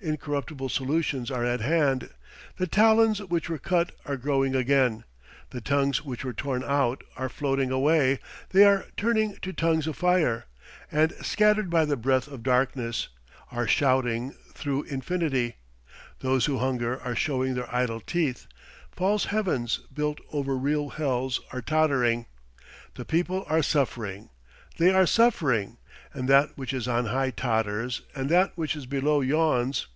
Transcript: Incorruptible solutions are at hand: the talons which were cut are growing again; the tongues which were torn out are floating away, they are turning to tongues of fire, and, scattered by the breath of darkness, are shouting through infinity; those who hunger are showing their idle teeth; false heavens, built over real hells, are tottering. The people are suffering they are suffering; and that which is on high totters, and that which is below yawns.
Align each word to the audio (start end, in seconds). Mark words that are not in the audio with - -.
Incorruptible 0.00 0.68
solutions 0.68 1.28
are 1.28 1.44
at 1.44 1.58
hand: 1.60 2.10
the 2.56 2.68
talons 2.68 3.20
which 3.20 3.48
were 3.50 3.58
cut 3.58 3.90
are 4.06 4.16
growing 4.16 4.54
again; 4.54 5.02
the 5.50 5.60
tongues 5.60 6.04
which 6.04 6.24
were 6.24 6.32
torn 6.32 6.62
out 6.62 7.02
are 7.16 7.28
floating 7.28 7.72
away, 7.72 8.20
they 8.50 8.62
are 8.64 8.86
turning 8.96 9.34
to 9.38 9.52
tongues 9.52 9.88
of 9.88 9.96
fire, 9.96 10.44
and, 10.92 11.12
scattered 11.22 11.68
by 11.68 11.84
the 11.84 11.96
breath 11.96 12.28
of 12.28 12.44
darkness, 12.44 13.08
are 13.50 13.66
shouting 13.66 14.36
through 14.54 14.84
infinity; 14.84 15.56
those 16.20 16.46
who 16.46 16.58
hunger 16.58 17.00
are 17.02 17.16
showing 17.16 17.54
their 17.54 17.74
idle 17.74 17.98
teeth; 18.00 18.46
false 18.92 19.24
heavens, 19.24 19.80
built 19.92 20.20
over 20.32 20.56
real 20.56 20.90
hells, 20.90 21.40
are 21.52 21.60
tottering. 21.60 22.26
The 22.94 23.04
people 23.04 23.42
are 23.48 23.62
suffering 23.64 24.30
they 24.76 24.92
are 24.94 25.06
suffering; 25.06 25.76
and 26.14 26.26
that 26.28 26.56
which 26.56 26.72
is 26.72 26.86
on 26.88 27.04
high 27.06 27.30
totters, 27.32 28.00
and 28.14 28.28
that 28.30 28.50
which 28.56 28.74
is 28.76 28.86
below 28.86 29.20
yawns. 29.20 29.88